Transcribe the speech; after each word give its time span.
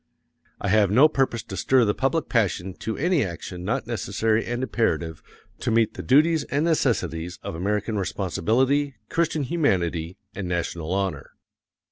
I 0.59 0.69
have 0.69 0.89
no 0.89 1.07
purpose 1.07 1.43
to 1.43 1.55
stir 1.55 1.85
the 1.85 1.93
public 1.93 2.27
passion 2.27 2.73
to 2.79 2.97
any 2.97 3.23
action 3.23 3.63
not 3.63 3.85
necessary 3.85 4.47
and 4.47 4.63
imperative 4.63 5.21
to 5.59 5.69
meet 5.69 5.93
the 5.93 6.01
duties 6.01 6.43
and 6.45 6.65
necessities 6.65 7.37
of 7.43 7.53
American 7.53 7.99
responsibility, 7.99 8.95
Christian 9.09 9.43
humanity, 9.43 10.17
and 10.33 10.47
national 10.47 10.91
honor. 10.91 11.33